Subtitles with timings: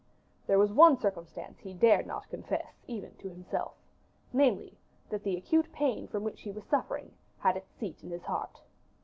[0.47, 3.75] There was one circumstance he dared not confess, even to himself;
[4.33, 4.79] namely,
[5.11, 8.63] that the acute pain from which he was suffering had its seat in his heart.